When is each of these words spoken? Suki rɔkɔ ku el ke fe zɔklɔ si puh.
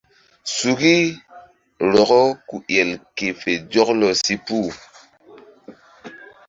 Suki 0.55 0.95
rɔkɔ 1.93 2.19
ku 2.47 2.55
el 2.79 2.89
ke 3.17 3.27
fe 3.41 3.51
zɔklɔ 3.71 4.09
si 4.23 4.35
puh. 4.45 4.67